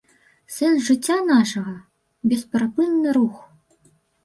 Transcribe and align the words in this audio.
Сэнс 0.53 0.79
жыцця 0.91 1.17
нашага‒ 1.31 1.75
бесперапынны 2.33 3.09
рух 3.21 3.35